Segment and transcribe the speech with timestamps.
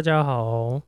[0.00, 0.80] 大家好。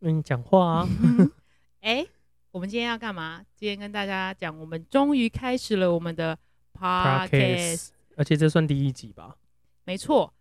[0.00, 0.88] 嗯，讲话啊。
[1.82, 2.02] 哎、
[2.50, 3.44] 我们今天要干嘛？
[3.54, 6.34] 今天跟大家讲，我们终于开始了我们的
[6.72, 7.28] podcast。
[7.28, 9.36] Podcast 而且这算第一集吧？
[9.84, 10.32] 没错。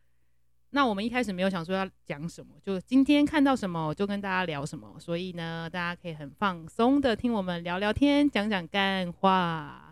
[0.69, 9.86] 那我们一开始没有想说要讲什么，就今天看到什么就跟大家聊什么，所以呢，大家可以很放松的听我们聊聊天，讲讲干话。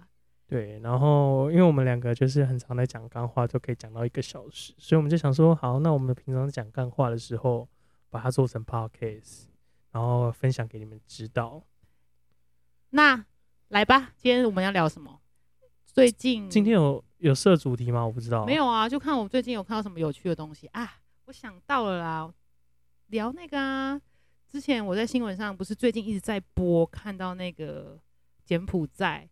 [0.48, 7.68] 对，然后因为我们两个就是很常在讲干话，就可以讲到一个小时，所以我们就想说，好，那我们平常讲干话的时候，
[8.10, 9.46] 把它做成 podcast，
[9.92, 11.64] 然后分享给你们知道。
[12.92, 13.26] 那
[13.70, 15.20] 来吧，今天我们要聊什么？
[15.84, 18.06] 最近今天有有设主题吗？
[18.06, 18.46] 我不知道。
[18.46, 18.54] 没。
[18.54, 21.00] 有啊，就看我最近有看到什么有趣的东西啊。
[21.26, 22.32] 我想到了啦，
[23.08, 24.00] 聊那个啊，
[24.48, 28.00] 之前我在新闻上不是最近一直在播，看到那个
[28.44, 29.28] 柬埔寨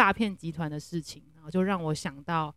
[0.00, 2.54] 诈骗集团的事情，然后就让我想到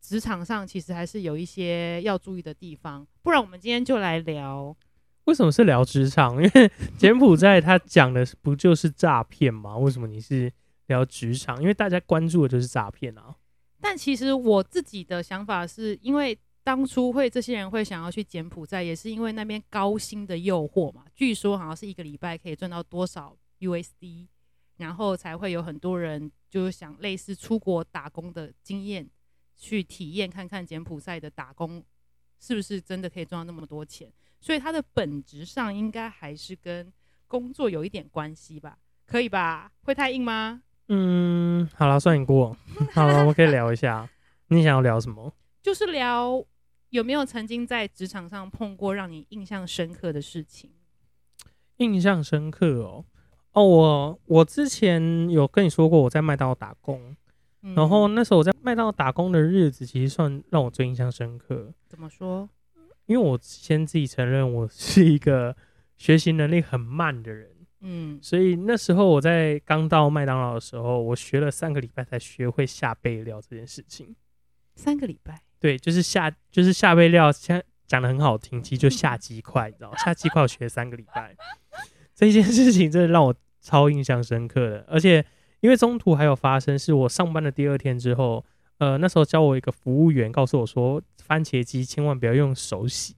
[0.00, 3.04] 职场上其实还是有一些要注意的地方。
[3.22, 4.76] 不然我们今天就来聊，
[5.24, 6.34] 为什么是聊职场？
[6.40, 9.76] 因为柬埔寨他讲的不就是诈骗吗？
[9.76, 10.52] 为什么你是
[10.86, 11.60] 聊职场？
[11.60, 13.34] 因为大家关注的就是诈骗啊。
[13.80, 21.02] 但其实我自己的想法是因为当初会这些人会想要去柬埔寨，也是因为那边高薪的诱惑嘛。
[21.16, 24.28] 据说好像是一个礼拜可以赚到多少 USD，
[24.80, 29.06] 然后才会有很多人就是想类似出国打工的经验，
[29.54, 31.84] 去体验看看柬埔寨的打工
[32.40, 34.10] 是不是真的可以赚到那么多钱。
[34.40, 36.90] 所以它的本质上应该还是跟
[37.28, 38.78] 工作有一点关系吧？
[39.04, 39.70] 可以吧？
[39.82, 40.62] 会太硬吗？
[40.88, 42.56] 嗯，好了，算你过。
[42.94, 44.08] 好了，我们可以聊一下。
[44.48, 45.32] 你想要聊什么？
[45.62, 46.42] 就是聊
[46.88, 50.72] 有没有曾经在职场上碰过让你印象深刻的事情。
[51.76, 53.04] 印象深刻哦。
[53.52, 57.16] 哦，我我之前有跟你说过我在麦当劳打工，
[57.62, 61.72] 嗯然后那时候我在麦当劳打工的日子，其实算让我最印象深刻。
[61.88, 62.48] 怎么说？
[63.06, 65.56] 因为我先自己承认我是一个
[65.96, 67.50] 学习能力很慢的人，
[67.80, 74.14] 嗯，所以那时候我在刚到麦当劳的时候，我学了三个礼拜才学会下备料这件事情。
[74.76, 79.96] 三个礼拜，对，就是下就是下备料，现讲的很好听，其实就 下鸡块，你知道吗？
[79.98, 81.34] 下鸡块我学了三个礼拜，
[82.20, 84.84] 这件事情真的让我超印象深刻的。
[84.88, 85.24] 而且
[85.60, 88.44] 因为中途还有发生，是我上班的第二天之后，
[88.78, 93.14] 呃，那时候教我一个服务员告诉我说，番茄鸡千万不要用手洗，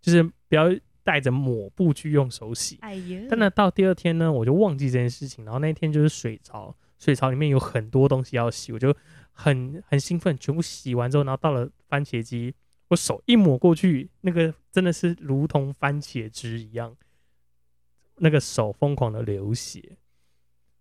[0.00, 0.68] 就是不要
[1.02, 2.78] 带着抹布去用手洗。
[2.80, 5.44] 哎呀，但呢，到第二天呢，我就忘记这件事情。
[5.44, 8.94] 然后那天就是水槽，水槽里面有很多东西要洗，我就
[9.30, 12.54] 很很兴奋，全部洗完之后，然后到了番茄机，
[12.88, 16.96] 我手一抹过去，那个真的是如同番茄汁一样，
[18.16, 19.96] 那个手疯狂的流血。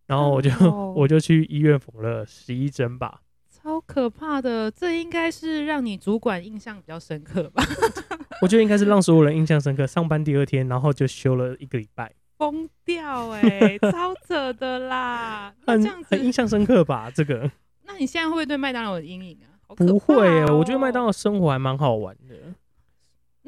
[0.05, 3.21] 然后我就、哦 我就去医院缝了十一针吧。
[3.49, 7.63] 超可怕的，这应该是让你主管印象比较深刻吧？
[8.41, 9.87] 我觉得应该是让所有人印象深刻。
[9.87, 15.53] 上班第二天，然后就休了一个礼拜，疯掉哎、超扯的啦！
[15.65, 17.09] 那很这样子很，印象深刻吧？
[17.15, 17.49] 这个
[17.85, 19.73] 那你现在会不会对麦当劳有阴影啊？
[19.75, 22.35] 不会耶、怕我觉得麦当哦劳生活还蛮好玩的。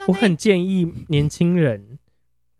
[0.07, 1.99] 我很建议年轻人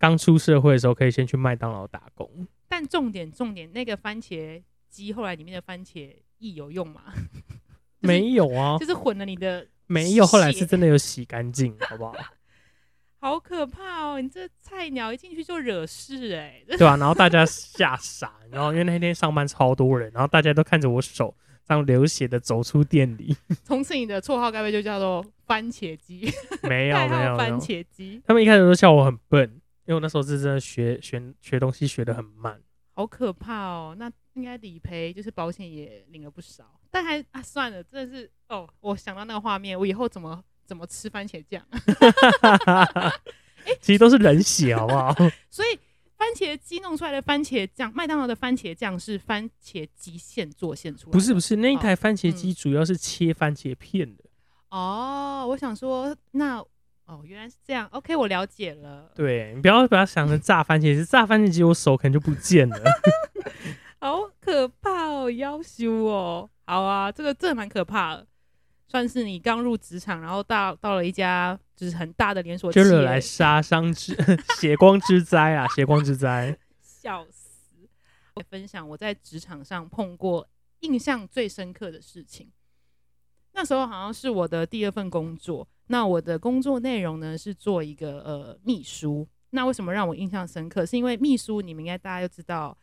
[0.08, 2.46] 刚出社会的时候，可以先去麦当劳打工。
[2.68, 7.02] 但重点重点，那个番茄鸡后来里面的番茄液有用吗？
[8.00, 12.14] 就是没有啊，就是混了你的，没有，后来是真的有洗干净，好不好？
[13.18, 14.20] 好可怕哦！
[14.20, 21.34] 你这菜鸟一进去就惹事哎、 对吧、然后大家吓傻，然后因为那天上班超多人，然后大家都看着我手
[21.66, 23.34] 这样流血的走出店里，
[23.64, 26.30] 从此你的绰号该不会就叫做番茄鸡？
[26.62, 32.60] 没有没有番，茄鸡，他们一开始都笑我很笨，因为我那时候是真的学学学东西学的很慢。
[32.94, 33.94] 好可怕哦！
[33.98, 41.62] 那应该理赔就是保险也领了不少，但还啊算了，真的是哦，我想到那个画面，我以后怎么怎么吃番茄酱？
[43.82, 45.14] 其实都是人血，好不好？
[45.50, 45.78] 所以
[46.16, 54.24] 番茄鸡弄出来的番茄酱，麦当劳的番茄酱是番茄鸡现做现出来的，不是不是，那一哦台番茄机主要是切番茄片的。
[54.70, 56.64] 哦，我想说，那
[57.06, 57.88] 哦，原来是这样。
[57.92, 59.10] OK，我了解了。
[59.14, 62.82] 对你不要把它想成炸番茄，是炸番茄机，我手可能就不见了。
[64.00, 66.50] 好可怕哦，要羞哦。
[66.64, 68.26] 好啊，这个这蛮可怕的，
[68.88, 74.16] 算是你刚入职场，然后到到了一家就是很大的连锁就惹来杀伤之
[74.58, 75.66] 血光之灾啊！
[75.68, 76.58] 血光之灾。
[76.82, 77.88] 笑死。
[78.34, 80.46] 我分享我在职场上碰过
[80.80, 82.50] 印象最深刻的事情。
[83.52, 89.26] 那时候好像是我的第二份工作，那我的工作内容呢是做一个呃秘书。
[89.50, 90.84] 那为什么让我印象深刻？
[90.84, 92.76] 是因为秘书你们应该大家都知道，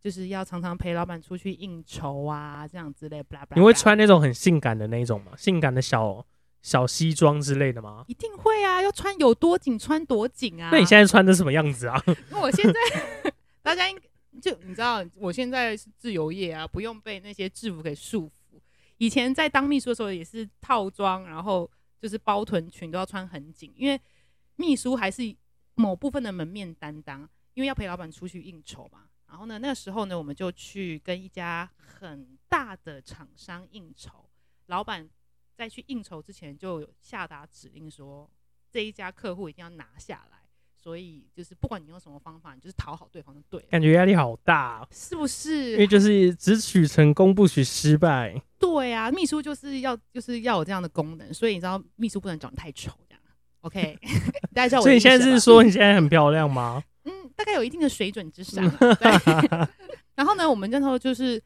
[0.00, 3.20] 就是要常常陪老板出去应酬啊，这样之类。
[3.22, 5.32] blah blah 你会穿那种很性感的那一种吗？
[5.36, 6.24] 性感的小
[6.62, 8.04] 小西装之类的吗？
[8.06, 10.70] 一定会啊，要穿有多紧穿多紧啊。
[10.72, 12.00] 那你现在穿的什么样子啊？
[12.30, 13.98] 那我现在 大家应
[14.40, 18.58] 就你知道，我现在是自由业啊，不用被那些制服给束缚。
[18.98, 21.68] 以前在当秘书的时候也是套装，然后
[22.04, 23.98] 就是包臀裙都要穿很紧，因为
[24.56, 25.34] 秘书还是
[25.74, 29.08] 某部分的门面担当，因为要陪老板出去应酬嘛。
[29.26, 34.28] 然后呢，那个时候呢，我们就去跟一家很大的厂商应酬，
[34.66, 35.08] 老板
[35.54, 38.30] 在去应酬之前就有下达指令说，
[38.70, 40.43] 这一家客户一定要拿下来。
[40.84, 45.72] 所以就是不管你用什么方法，你就是讨好对方就对了，感觉压力好大、哦，是不是？
[45.72, 48.38] 因为就是只许成功不许失败。
[48.58, 53.22] 对啊，秘书就是要就是要有这样的功能，所以你知道秘书不能长得太丑，这样
[53.62, 53.98] OK？
[54.52, 56.84] 大家知道我所以你现在是说你现在很漂亮吗？
[57.04, 58.62] 嗯，大概有一定的水准之上。
[58.78, 59.68] 对
[60.14, 61.42] 然后呢，我们那时候就是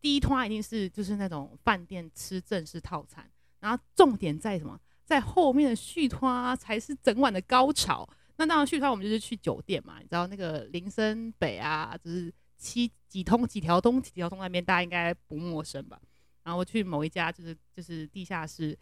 [0.00, 4.80] 第一团一定是就是那种饭店吃正式套餐，然后重点在什么？
[5.04, 8.08] 在后面的续团才是整晚的高潮。
[8.36, 16.00] 那当然续团我们就是去酒店嘛，你知道那个林森北啊，就是七几通几条通几条通那边大家应该不陌生吧？
[16.42, 18.72] 然后去某一家就是就是地下室，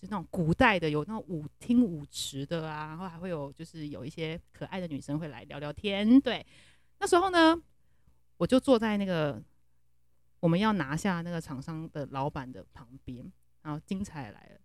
[0.00, 6.20] 就那种古代的有那种舞厅舞池的啊，然后还会有就是有一些可爱的女生会来聊聊天。
[6.20, 6.44] 对，
[6.98, 7.56] 那时候呢，
[8.38, 9.40] 我就坐在那个
[10.40, 13.30] 我们要拿下那个厂商的老板的旁边，
[13.62, 14.60] 然后精彩来了，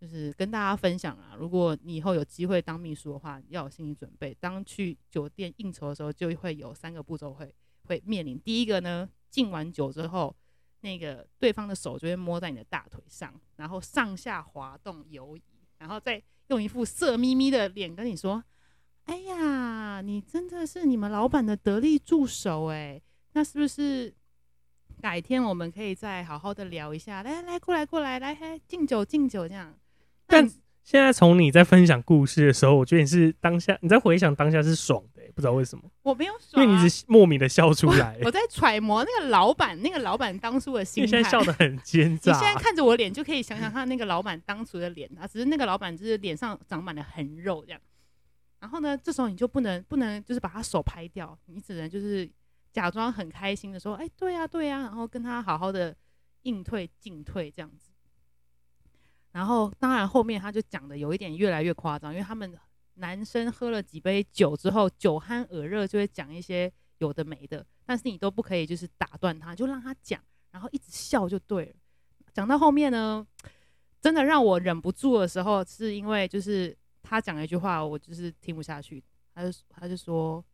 [0.00, 7.54] 就是跟大家分享啊，如果你以后有机会当秘书的话，要有心理准备，当去酒店应酬的时候，就会有三个步骤会
[7.84, 8.38] 会面临。
[8.40, 10.34] 第一个呢，敬完酒之后。
[10.80, 15.42] 那个对方的手就会摸在你的大腿上，然后上下滑动游移，
[15.78, 18.44] 然后再用一副色眯眯的脸跟你说
[19.06, 23.02] ：“哎呀，你真的是你们老板的得力助手哎，
[23.32, 24.14] 那是不是
[25.02, 27.24] 改天我们可以再好好的聊一下？
[27.24, 29.76] 来来来，过来过来，来来敬酒敬酒这样。”
[30.28, 30.48] 但
[30.84, 41.06] 现在从你在分享故事的时候，我觉得你是当下你在回想当下是爽的、不知道为什么，我没有爽、啊，为你是莫名的笑出来、我在揣摩那个老板，那个老板当初的心态。
[41.06, 42.60] 为现在笑得很奸诈你现在。
[42.60, 47.80] 看着我的脸，就可以想想他那个老板当初的脸啊，只是那个老板就是脸上长满了横肉这样。
[48.60, 52.28] 然后呢，这时候你就不能不能就是把他手拍掉，你只能就是
[52.72, 55.94] 假装很开心的说，哎，对呀、对呀、然后跟他好好的
[56.42, 57.90] 应退进退这样子。
[59.32, 62.52] 然后当然后面他就讲的有一点越来越夸张，因为他们
[62.94, 70.20] 男生喝了几杯酒之后，酒酣耳热就会讲一些有的没的，但是你都不可以就是打断他，就让他讲，
[70.50, 71.74] 然后一直笑就对了。
[72.32, 73.26] 讲到后面呢，
[74.00, 79.02] 真的让我忍不住的时候，是因为就是他讲一句话，我就是听不下去。
[79.34, 80.44] 他就他就说：“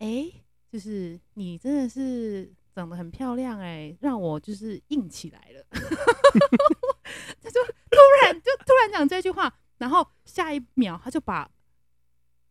[0.00, 0.32] 哎、
[0.72, 5.66] 就是你真的是长得很漂亮哎、让我就是硬起来了。”
[7.42, 11.50] 他就突然 就突然讲这句话，然后下一秒他就把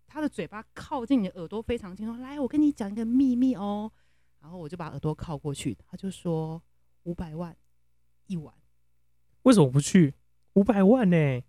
[0.08, 3.92] 他的嘴巴靠近你的耳朵非常近，说：“来，我跟你讲一个秘密哦。”
[4.42, 6.62] 然后我就把耳朵靠过去，他就说
[7.04, 7.56] ：“五百万
[8.28, 8.54] 一晚。”
[9.44, 10.14] 为什么不去？
[10.54, 11.42] 五百万呢、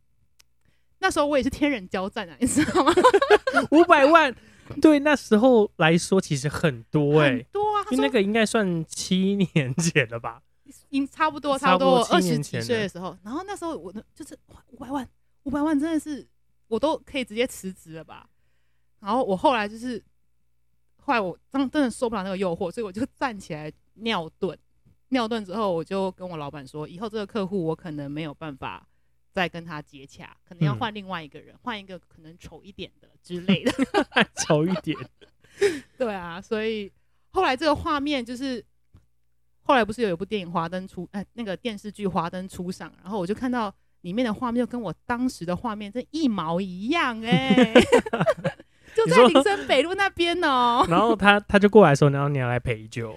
[1.01, 2.93] 那时候我也是天人交战啊，你知道吗？
[3.71, 4.35] 五百万
[4.81, 10.43] 对那时候来说其实很多哎、很多啊，因为那个应该算七年前了吧？
[10.91, 14.39] 应差不多，差不多二十几岁的时候，然后那时候我呢就是
[14.69, 15.09] 五百万，
[15.45, 16.27] 五百万真的是
[16.69, 18.29] 我都可以直接辞职了吧？
[19.01, 20.03] 然后我后来就是，
[20.97, 24.57] 后来我真真的受不了那个诱惑，所以我就站起来尿遁，
[25.09, 28.87] 尿遁之后我就跟我老板说，以后这个客户我可能没有办法
[29.31, 33.73] 再跟他接洽，可能要嗯换另外一个人，换一个可能丑一点的之类的。
[34.47, 34.97] 丑一点，
[35.99, 36.91] 对啊，所以
[37.31, 38.65] 后来这个画面就是，
[39.67, 47.73] 后来不是有一部电影《华灯初》哎、那个电视剧《华灯初上》，然后我就看到里面的画面就跟我当时的画面真一毛一样 哎、
[48.95, 53.15] 就在林森北路那边哦、然后他他就过来说，然后你要来陪酒，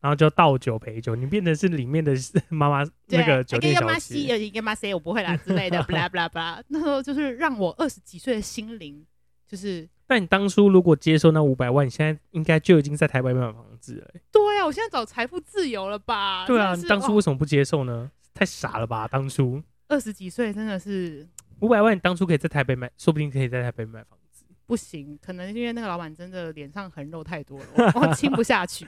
[0.00, 2.14] 然后就倒酒陪酒，你变成是里面的
[2.48, 6.62] 妈妈那个酒店小一个妈西，姐，一个妈西，我不会啦之类的，blah blah blah。
[6.68, 9.04] 那时候就是让我二十几岁的心灵，
[9.46, 14.08] 就是但你当初如果接受那五百万，你现在应该就已经在台北买房子了
[14.68, 16.44] 我现在找财富自由了吧？
[16.46, 18.10] 对啊，你当初哦为什么不接受呢？
[18.34, 19.08] 太傻了吧！
[19.08, 21.26] 当初二十几岁真的是
[21.60, 24.44] 五百万，你当初可以在台北买，说不定可以在台北买房子。
[24.66, 28.86] 不行，可能因为那个老板真的脸上横肉太多了，我我亲不下去。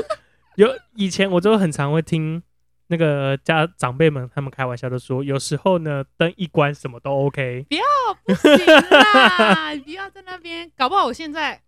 [0.56, 2.42] 有以前我就很常会听
[2.88, 7.64] 那个家长辈们他们开玩笑，的说有时候呢灯一关什么都 OK。
[7.70, 7.82] 不要
[8.26, 11.58] 不行啦，你不要在那边，搞不好我现在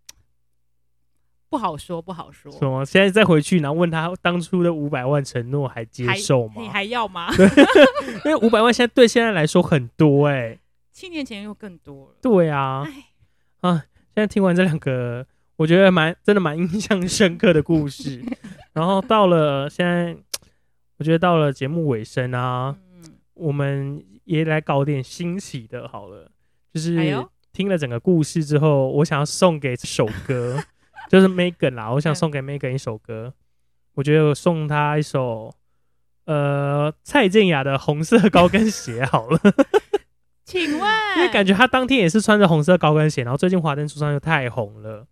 [1.55, 2.51] 不好说，不好说。
[2.51, 2.85] 什么？
[2.85, 6.69] 现在再回去，然后问他当初的五百万承诺还接受吗你？
[6.69, 7.29] 还要吗？
[8.27, 10.59] 因为五百万现在对现在来说很多哎、
[10.93, 12.17] 七年前又更多了。
[12.21, 18.21] 对啊，哎，啊，现在听完这两个，我觉得蛮真的蛮印象深刻的故事。
[18.75, 20.17] 然后到了现在，
[20.99, 26.29] 我觉得到了节目尾声啊，嗯，我们也来搞点新奇的，好了，
[26.73, 30.61] 就是哎听了整个故事之后，我想要送给这首歌，
[31.09, 33.33] 就是 Megan 啦，我想嗯送给 Megan 一首歌，
[33.95, 35.55] 我觉得我送她一首。
[36.27, 39.39] 呃，蔡健雅的红色高跟鞋 好了，
[40.43, 45.07] 请问，因为感觉她当天也是穿着红色高跟鞋，然后最近华灯初上又太红了，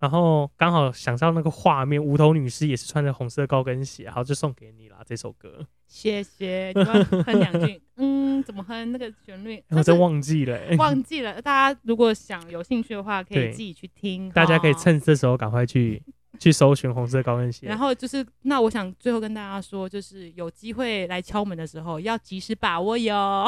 [0.00, 7.80] 然后刚好想到那个画面，无头女尸也是穿着红色高跟鞋，好就送给你啦这首歌，谢谢，你帮我哼两句。
[7.94, 9.62] 嗯，怎么哼那个旋律？
[9.70, 11.40] 我真忘记了、欸，忘记了。
[11.42, 14.30] 大家如果想有兴趣的话，可以自己去听。
[14.30, 16.02] 大家可以趁这时候赶快去
[16.38, 17.66] 去搜寻红色高跟鞋。
[17.66, 23.46] 然后就是，那我想最后跟大家说，就是有机会来敲门的时候，要及时把握哟。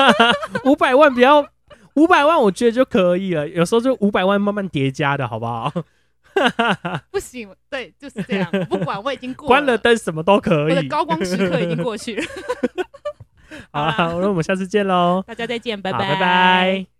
[0.64, 1.46] 五百万不要，
[1.94, 5.72] 五百万我觉得就可以了，有时候就五百万慢慢叠加的好不好？
[7.10, 8.50] 不行，对，就是这样。
[8.68, 10.86] 不管我已经过关了，灯什么都可以我的。
[10.86, 12.24] 高光时刻已经过去了。
[13.72, 16.20] 好啦，那我们下次见喽，大家再见，拜拜拜。
[16.20, 16.95] 拜。